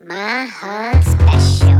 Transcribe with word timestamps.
My 0.00 0.46
Hunt 0.46 1.02
Special 1.02 1.77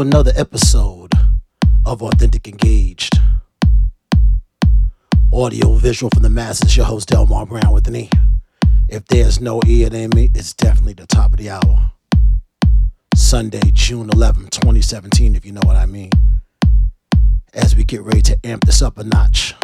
another 0.00 0.32
episode 0.36 1.12
of 1.86 2.02
Authentic 2.02 2.46
Engaged. 2.48 3.18
Audio 5.32 5.72
visual 5.74 6.10
from 6.12 6.22
the 6.22 6.30
masses, 6.30 6.76
your 6.76 6.86
host 6.86 7.08
Delmar 7.08 7.46
Brown 7.46 7.72
with 7.72 7.88
an 7.88 7.96
E. 7.96 8.10
If 8.88 9.06
there's 9.06 9.40
no 9.40 9.60
E 9.66 9.84
in 9.84 10.10
me, 10.10 10.30
it's 10.34 10.52
definitely 10.52 10.94
the 10.94 11.06
top 11.06 11.32
of 11.32 11.38
the 11.38 11.50
hour. 11.50 11.92
Sunday, 13.14 13.70
June 13.72 14.10
11, 14.10 14.48
2017, 14.48 15.34
if 15.34 15.46
you 15.46 15.52
know 15.52 15.62
what 15.64 15.76
I 15.76 15.86
mean. 15.86 16.10
As 17.54 17.74
we 17.74 17.84
get 17.84 18.02
ready 18.02 18.22
to 18.22 18.38
amp 18.44 18.64
this 18.66 18.82
up 18.82 18.98
a 18.98 19.04
notch 19.04 19.54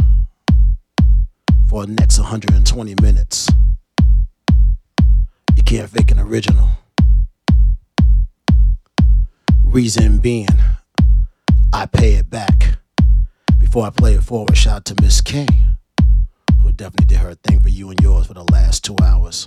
for 1.68 1.84
the 1.84 1.92
next 1.92 2.18
120 2.18 2.94
minutes. 3.02 3.48
You 5.56 5.62
can't 5.62 5.90
fake 5.90 6.10
an 6.10 6.18
original. 6.18 6.68
Reason 9.72 10.18
being, 10.18 10.48
I 11.72 11.86
pay 11.86 12.16
it 12.16 12.28
back. 12.28 12.76
Before 13.58 13.86
I 13.86 13.90
play 13.90 14.12
it 14.12 14.22
forward, 14.22 14.54
shout 14.54 14.76
out 14.76 14.84
to 14.84 15.02
Miss 15.02 15.22
King, 15.22 15.48
who 16.60 16.72
definitely 16.72 17.06
did 17.06 17.18
her 17.20 17.34
thing 17.36 17.58
for 17.58 17.70
you 17.70 17.88
and 17.88 17.98
yours 18.02 18.26
for 18.26 18.34
the 18.34 18.44
last 18.52 18.84
two 18.84 18.94
hours. 19.02 19.46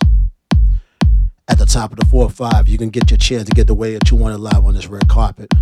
At 1.48 1.60
the 1.60 1.68
top 1.68 1.92
of 1.92 2.00
the 2.00 2.06
4 2.06 2.24
or 2.24 2.30
5, 2.32 2.68
you 2.68 2.80
can 2.80 2.90
get 2.90 3.12
your 3.12 3.20
chance 3.20 3.48
to 3.48 3.52
get 3.52 3.68
the 3.68 3.76
way 3.76 3.94
that 3.94 4.10
you 4.10 4.18
want 4.18 4.34
it 4.34 4.40
live 4.40 4.66
on 4.66 4.74
this 4.74 4.88
red 4.88 5.08
carpet. 5.08 5.54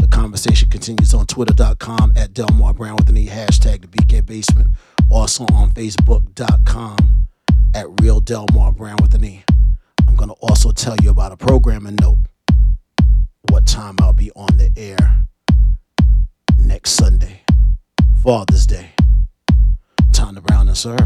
The 0.00 0.06
conversation 0.06 0.70
continues 0.70 1.12
on 1.12 1.26
twitter.com 1.26 2.12
at 2.14 2.32
Delmar 2.32 2.74
Brown 2.74 2.94
with 2.94 3.08
an 3.08 3.16
hashtag 3.16 3.80
the 3.80 3.88
BK 3.88 4.24
Basement. 4.24 4.68
Also 5.10 5.46
on 5.52 5.70
facebook.com 5.72 7.26
at 7.74 7.86
Real 8.00 8.20
Delmar 8.20 8.70
Brown 8.70 8.98
with 9.02 9.16
an 9.16 9.24
E. 9.24 9.42
I'm 10.06 10.14
going 10.14 10.28
to 10.28 10.36
also 10.36 10.70
tell 10.70 10.94
you 11.02 11.10
about 11.10 11.32
a 11.32 11.36
programming 11.36 11.96
note. 12.00 12.18
On 14.34 14.56
the 14.56 14.70
air 14.76 15.26
next 16.58 16.92
Sunday, 16.92 17.42
Father's 18.22 18.66
Day. 18.66 18.92
Time 20.12 20.36
to 20.36 20.40
Brown 20.40 20.68
and 20.68 20.76
Sir. 20.76 20.96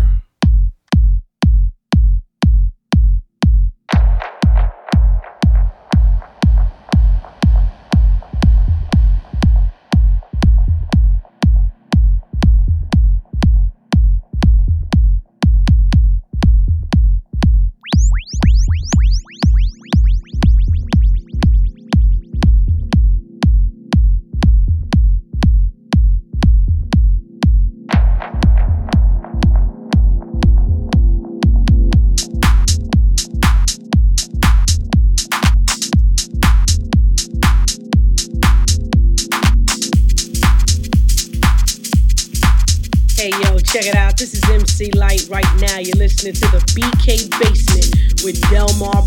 Listening 46.17 46.33
to 46.33 46.49
the 46.57 46.65
BK 46.73 47.29
Basement 47.37 48.25
with 48.25 48.41
Delmar 48.49 49.05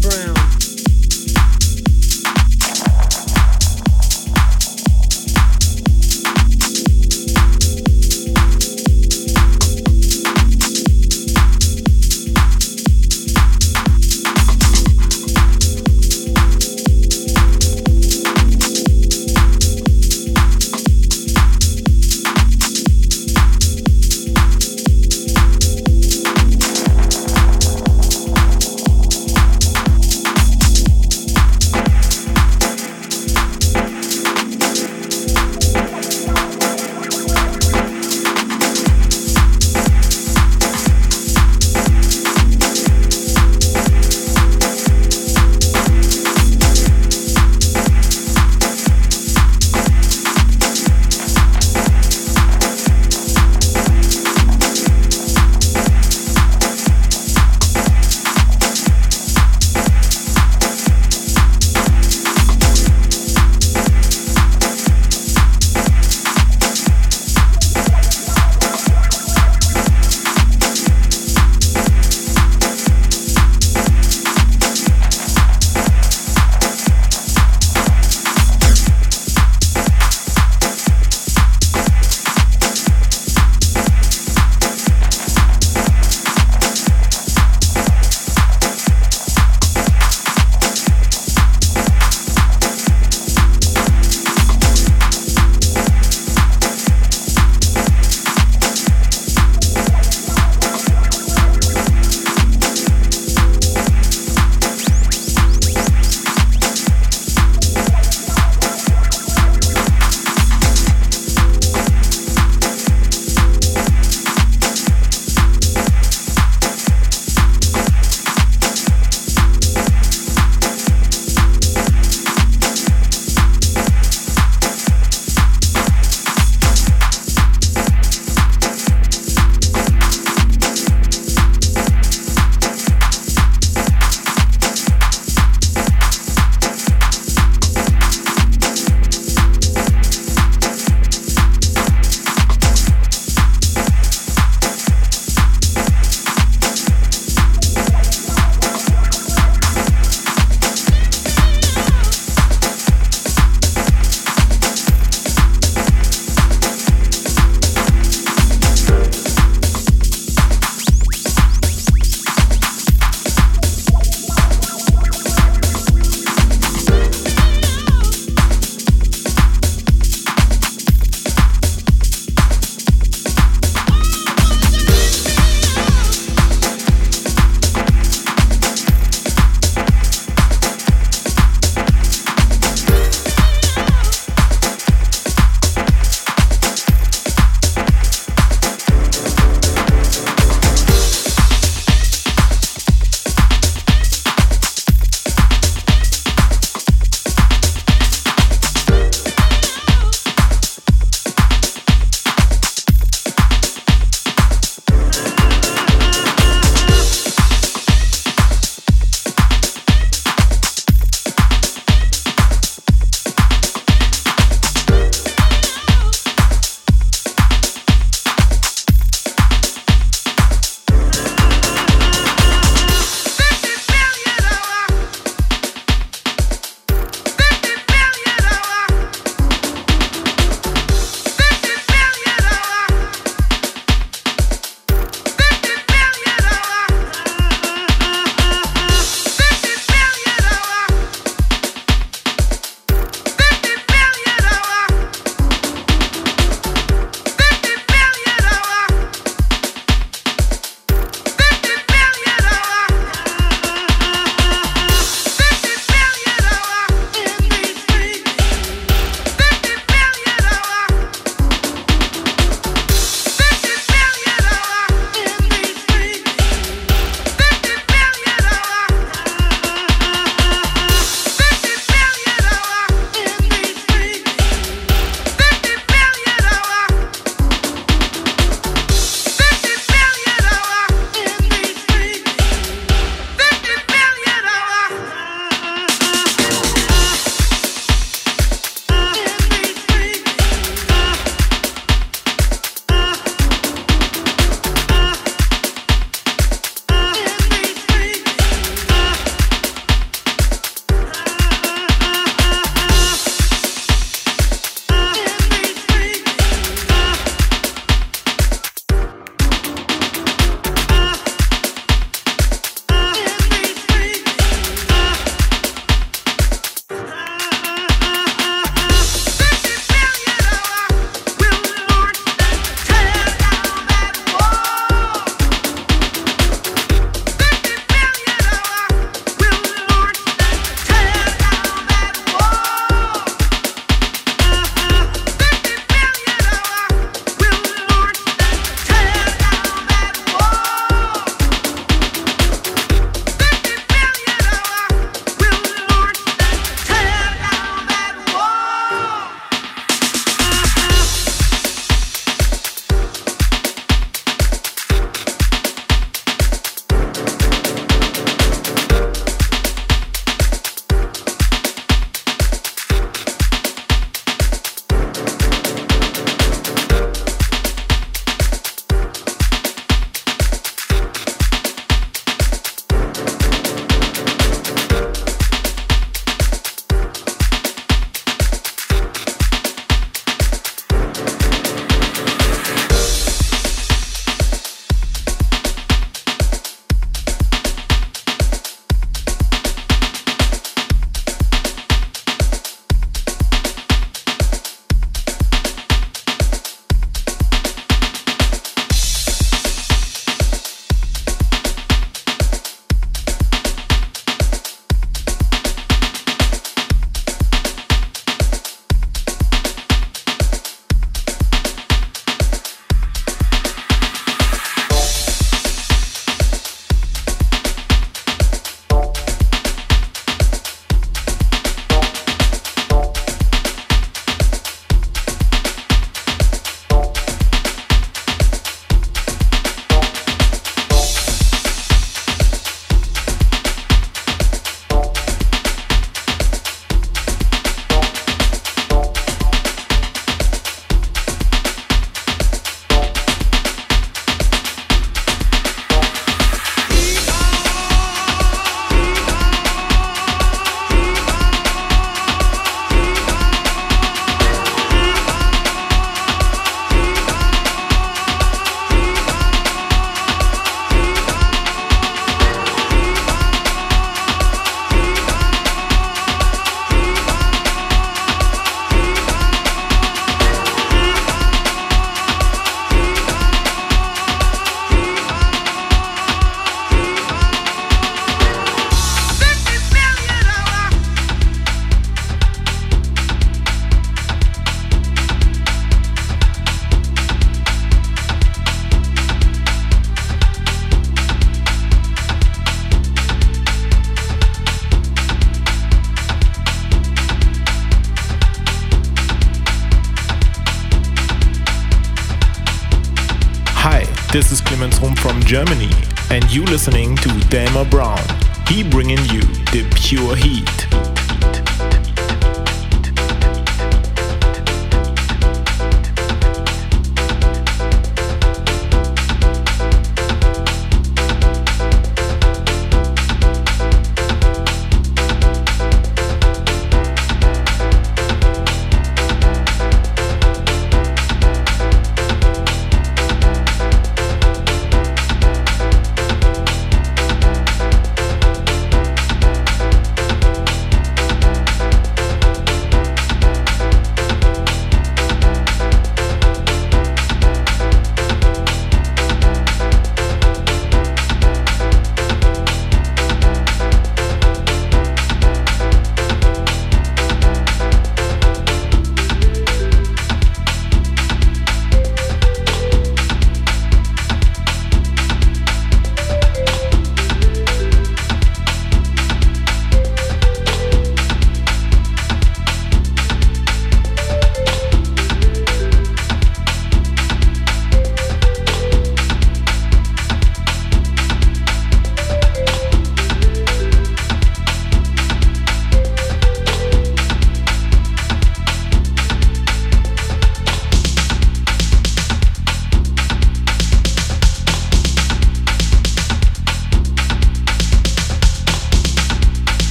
This 504.39 504.53
is 504.53 504.61
Clemens 504.61 504.97
home 504.97 505.17
from 505.17 505.43
Germany, 505.43 505.89
and 506.29 506.49
you 506.49 506.63
listening 506.63 507.17
to 507.17 507.39
Delmar 507.49 507.83
Brown. 507.83 508.23
He 508.69 508.83
bringing 508.83 509.19
you 509.25 509.41
the 509.73 509.85
pure 509.97 510.33
heat. 510.33 511.08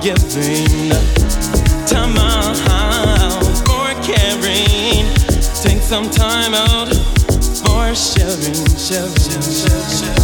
giving 0.00 0.90
time 1.86 2.16
out 2.16 2.56
for 3.66 4.02
caring. 4.02 5.06
Take 5.62 5.82
some 5.82 6.08
time 6.10 6.54
out 6.54 6.88
for 7.62 7.94
sharing, 7.94 8.54
sharing, 8.78 9.14
sharing. 9.14 9.90
sharing. 9.90 10.19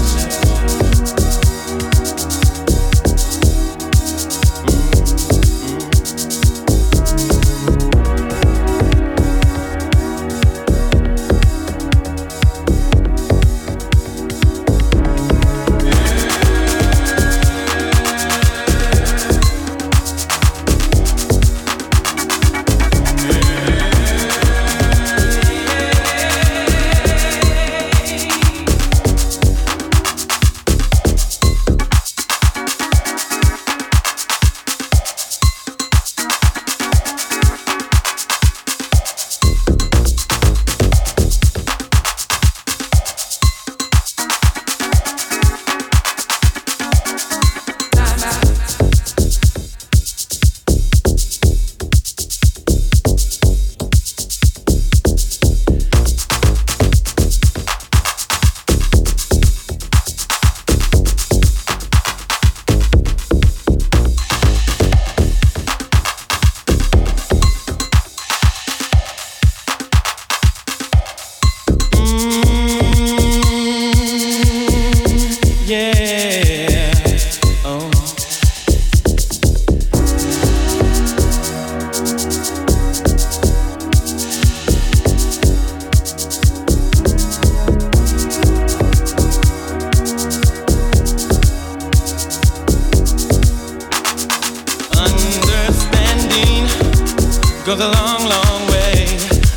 goes 97.67 97.81
a 97.81 97.91
long, 97.91 98.21
long 98.29 98.67
way. 98.69 99.07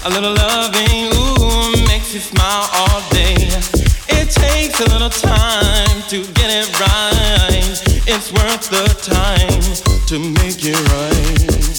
A 0.05 0.09
little 0.09 0.33
loving, 0.33 1.13
ooh, 1.13 1.87
makes 1.87 2.11
you 2.11 2.19
smile 2.19 2.67
all 2.73 3.01
day. 3.11 3.35
It 4.09 4.31
takes 4.31 4.79
a 4.79 4.89
little 4.89 5.11
time 5.11 6.01
to 6.09 6.23
get 6.33 6.49
it 6.49 6.79
right. 6.79 7.77
It's 8.07 8.33
worth 8.33 8.67
the 8.71 8.87
time 9.05 9.61
to 10.07 10.17
make 10.17 10.65
it 10.65 10.79
right. 10.89 11.78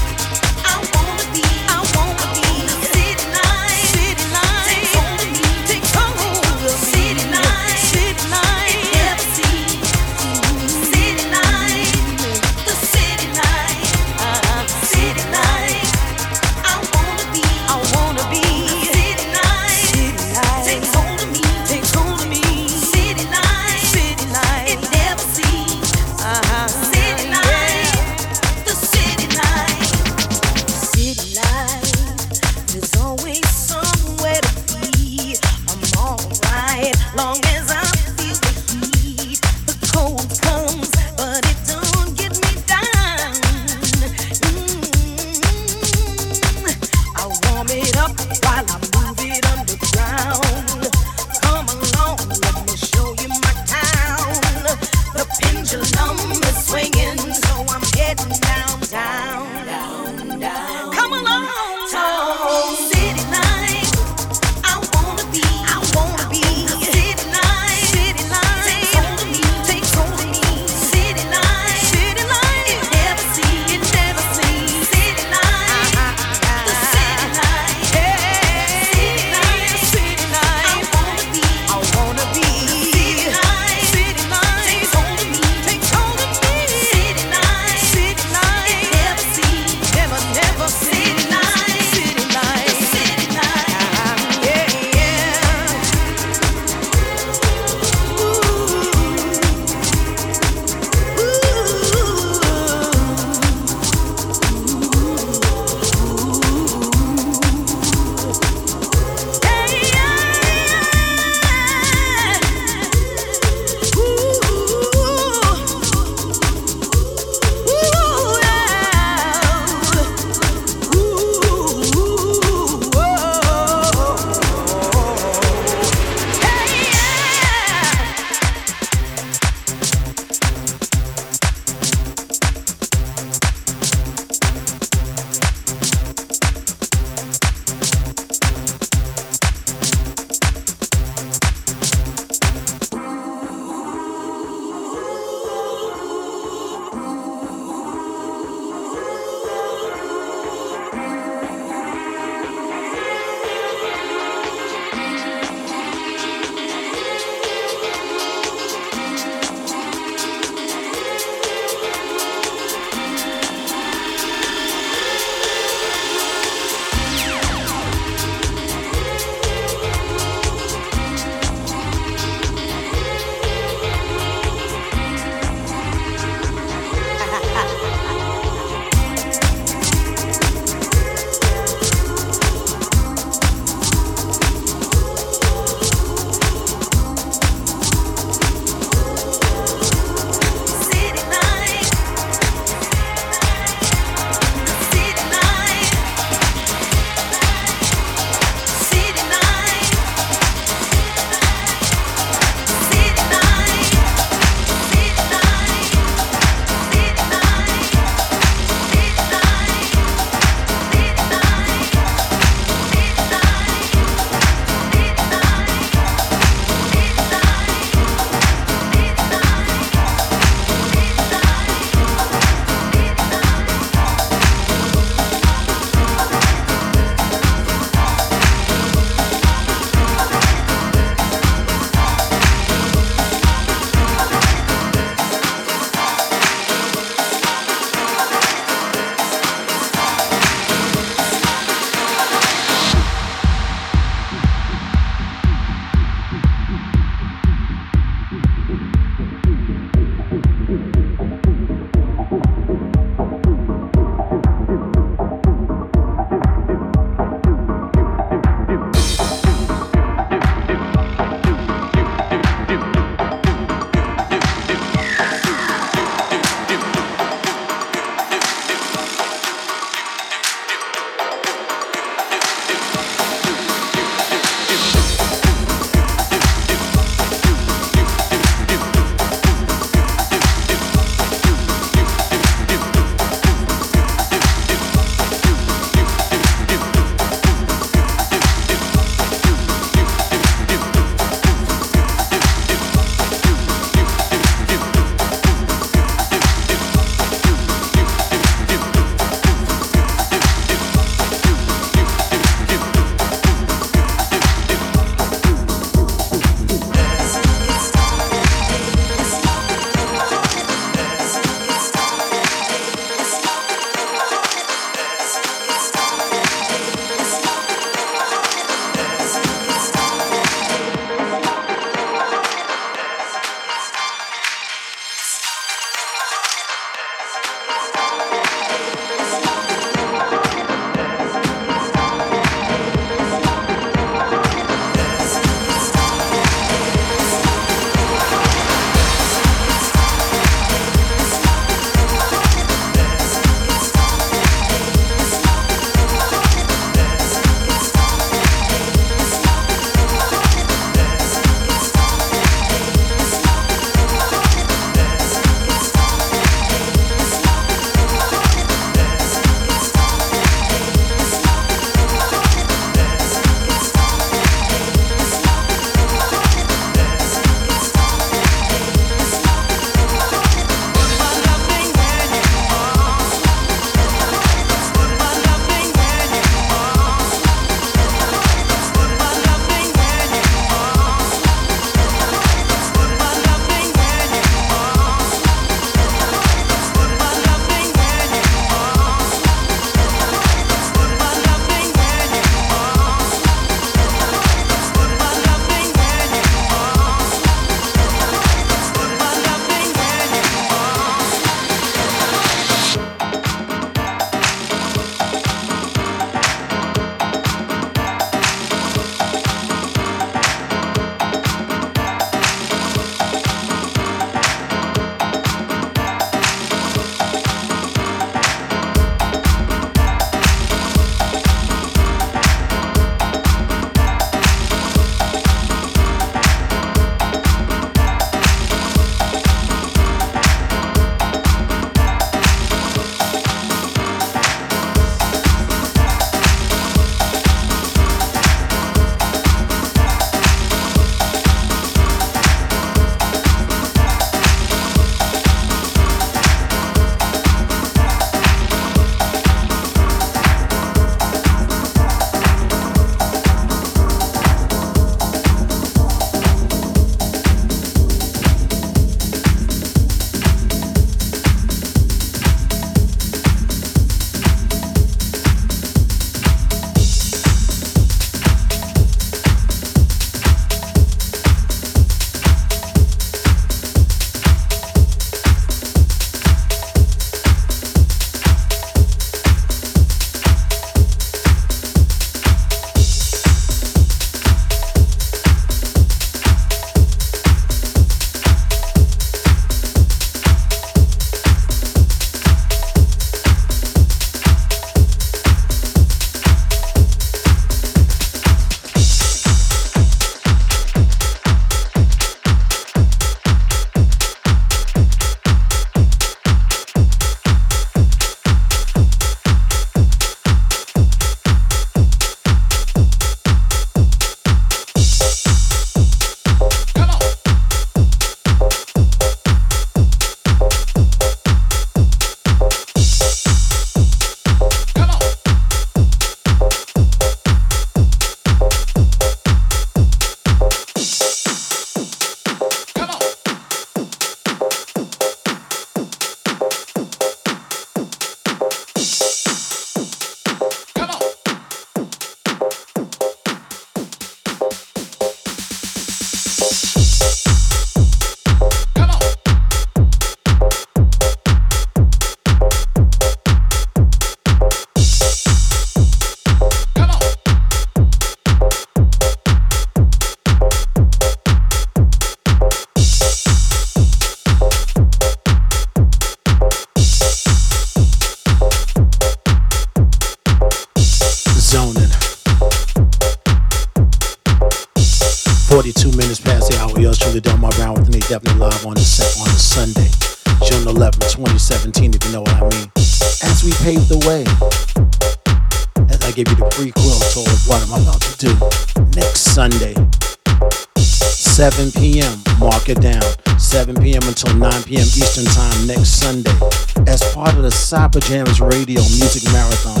Jams 598.20 598.60
Radio 598.60 599.00
Music 599.18 599.44
Marathon, 599.52 600.00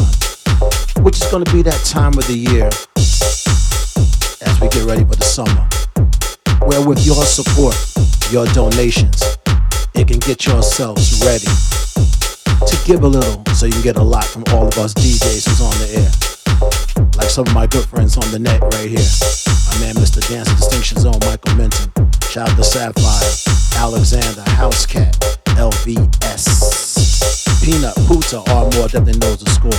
which 1.04 1.16
is 1.16 1.30
going 1.30 1.44
to 1.44 1.52
be 1.52 1.62
that 1.62 1.80
time 1.84 2.16
of 2.16 2.26
the 2.26 2.36
year 2.36 2.70
as 4.46 4.60
we 4.60 4.68
get 4.68 4.84
ready 4.84 5.04
for 5.04 5.16
the 5.16 5.24
summer. 5.24 5.68
Where 6.66 6.80
with 6.86 7.04
your 7.04 7.24
support, 7.24 7.76
your 8.30 8.46
donations, 8.54 9.22
it 9.94 10.08
can 10.08 10.18
get 10.20 10.46
yourselves 10.46 11.20
ready 11.26 11.50
to 12.64 12.76
give 12.86 13.02
a 13.02 13.08
little 13.08 13.44
so 13.54 13.66
you 13.66 13.72
can 13.72 13.82
get 13.82 13.96
a 13.96 14.02
lot 14.02 14.24
from 14.24 14.44
all 14.48 14.66
of 14.66 14.78
us 14.78 14.94
DJs 14.94 15.48
who's 15.48 15.60
on 15.60 15.76
the 15.82 15.88
air. 16.00 16.10
Like 17.16 17.30
some 17.30 17.46
of 17.46 17.54
my 17.54 17.66
good 17.66 17.84
friends 17.84 18.16
on 18.16 18.30
the 18.30 18.38
net 18.38 18.60
right 18.60 18.88
here. 18.88 19.08
My 19.72 19.76
man 19.80 19.94
Mr. 19.96 20.26
Dance 20.28 20.48
Distinction 20.56 20.98
Zone, 20.98 21.18
Michael 21.26 21.54
Minton. 21.56 21.92
Shout 22.30 22.48
out 22.48 22.56
to 22.56 22.64
Sapphire, 22.64 23.82
Alexander, 23.82 24.42
Housecat, 24.56 25.12
LVS. 25.58 27.05
Peanut, 27.66 27.96
Puta, 28.06 28.38
are 28.52 28.70
more 28.78 28.86
definitely 28.86 29.18
knows 29.18 29.42
the 29.42 29.50
score. 29.50 29.74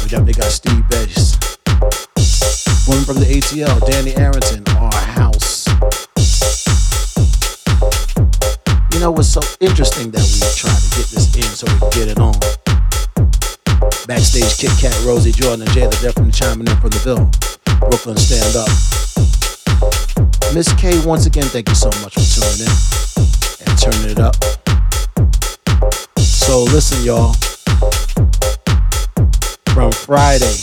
We 0.00 0.08
definitely 0.08 0.34
got 0.34 0.52
Steve 0.52 0.88
Bass. 0.88 1.34
Woman 2.86 3.02
from 3.02 3.18
the 3.18 3.26
ATL, 3.26 3.84
Danny 3.90 4.14
Arrington, 4.14 4.62
our 4.78 4.94
house. 4.94 5.66
You 8.94 9.00
know 9.00 9.10
what's 9.10 9.26
so 9.26 9.40
interesting 9.58 10.12
that 10.12 10.22
we 10.22 10.38
try 10.54 10.70
to 10.70 10.88
get 10.94 11.10
this 11.10 11.34
in 11.34 11.50
so 11.50 11.66
we 11.66 11.78
can 11.80 11.90
get 11.90 12.06
it 12.06 12.20
on. 12.20 12.38
Backstage 14.06 14.56
Kit 14.56 14.70
Kat, 14.78 14.94
Rosie 15.04 15.32
Jordan, 15.32 15.62
and 15.62 15.70
Jada 15.70 16.00
definitely 16.00 16.30
chiming 16.30 16.68
in 16.68 16.76
from 16.76 16.90
the 16.90 17.02
bill. 17.02 17.26
Brooklyn 17.90 18.16
stand 18.16 18.54
up. 18.54 18.70
Miss 20.54 20.72
K, 20.78 21.04
once 21.04 21.26
again, 21.26 21.46
thank 21.50 21.68
you 21.68 21.74
so 21.74 21.90
much 22.06 22.14
for 22.14 22.22
tuning 22.22 22.70
in 22.70 23.66
and 23.66 23.78
turning 23.82 24.10
it 24.14 24.20
up. 24.20 24.55
So 26.46 26.62
listen, 26.62 27.04
y'all. 27.04 27.32
From 29.74 29.90
Friday, 29.90 30.54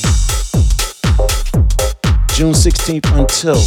June 2.31 2.55
16th 2.55 3.11
until 3.19 3.59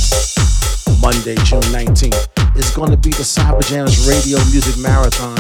Monday, 1.03 1.35
June 1.45 1.61
19th, 1.69 2.57
is 2.57 2.71
going 2.71 2.91
to 2.91 2.97
be 2.97 3.11
the 3.11 3.23
Cyberjamz 3.23 4.09
Radio 4.09 4.39
Music 4.49 4.79
Marathon, 4.79 5.37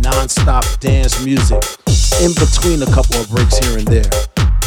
non-stop 0.00 0.64
dance 0.80 1.22
music, 1.22 1.62
in 2.22 2.32
between 2.32 2.80
a 2.80 2.86
couple 2.86 3.20
of 3.20 3.28
breaks 3.28 3.58
here 3.58 3.76
and 3.76 3.86
there. 3.86 4.10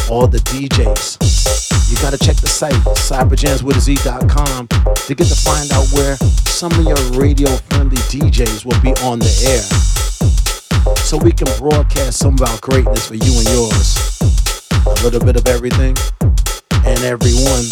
All 0.08 0.28
the 0.28 0.38
DJs. 0.54 1.90
You 1.90 1.96
gotta 1.96 2.18
check 2.18 2.36
the 2.36 2.46
site, 2.46 2.74
cyberjamswithaz.com, 3.10 4.68
to 4.68 5.14
get 5.16 5.26
to 5.26 5.34
find 5.34 5.72
out 5.72 5.88
where 5.94 6.16
some 6.46 6.70
of 6.70 6.84
your 6.84 7.18
radio-friendly 7.18 7.96
DJs 8.06 8.64
will 8.64 8.80
be 8.82 8.94
on 9.02 9.18
the 9.18 9.34
air. 9.50 9.99
So 11.04 11.16
we 11.18 11.32
can 11.32 11.48
broadcast 11.58 12.18
some 12.18 12.34
of 12.34 12.42
our 12.42 12.58
greatness 12.60 13.06
for 13.06 13.14
you 13.14 13.32
and 13.38 13.48
yours. 13.50 14.18
A 14.86 15.02
little 15.02 15.20
bit 15.20 15.36
of 15.36 15.46
everything 15.48 15.96
and 16.86 17.00
everyone, 17.04 17.66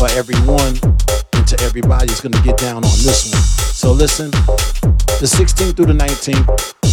or 0.00 0.08
everyone 0.12 0.74
into 1.34 1.56
everybody 1.62 2.12
is 2.12 2.20
gonna 2.20 2.40
get 2.42 2.56
down 2.56 2.84
on 2.84 2.96
this 3.04 3.30
one. 3.32 3.42
So 3.72 3.92
listen, 3.92 4.30
the 5.20 5.26
16th 5.26 5.76
through 5.76 5.86
the 5.86 5.92
19th, 5.92 6.46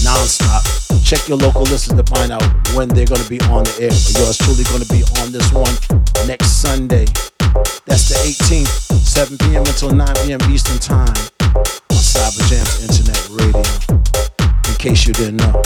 non-stop. 0.04 0.64
Check 1.04 1.28
your 1.28 1.38
local 1.38 1.64
listers 1.64 1.96
to 1.96 2.04
find 2.04 2.32
out 2.32 2.44
when 2.76 2.88
they're 2.90 3.06
gonna 3.06 3.28
be 3.30 3.40
on 3.42 3.64
the 3.64 3.76
air. 3.82 3.90
But 3.90 4.14
yours 4.18 4.38
truly 4.38 4.64
gonna 4.66 4.86
be 4.86 5.04
on 5.22 5.32
this 5.32 5.52
one 5.54 5.74
next 6.28 6.62
Sunday. 6.62 7.06
That's 7.86 8.10
the 8.10 8.18
18th, 8.22 8.68
7 9.06 9.38
p.m. 9.38 9.66
until 9.66 9.92
9 9.92 10.08
p.m. 10.26 10.42
Eastern 10.52 10.80
Time 10.80 11.16
on 11.48 12.02
Cyberjamz 12.04 12.84
Internet 12.84 13.30
Radio. 13.30 13.79
Case 14.80 15.08
you 15.08 15.14
didn't 15.14 15.36
know, 15.36 15.62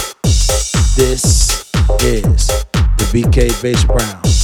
this 0.96 1.70
is 2.02 2.48
the 2.74 3.08
BK 3.12 3.62
Basement. 3.62 4.43